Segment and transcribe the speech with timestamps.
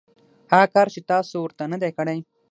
[0.51, 2.17] هغه کار چې تاسو ورته نه دی کړی.